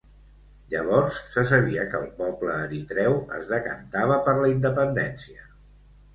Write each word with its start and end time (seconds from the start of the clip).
Llavors 0.69 1.19
se 1.35 1.43
sabia 1.51 1.83
que 1.91 1.99
el 2.05 2.07
poble 2.21 2.57
eritreu 2.69 3.19
es 3.41 3.47
decantava 3.53 4.19
per 4.31 4.37
la 4.41 4.51
independència. 4.57 5.47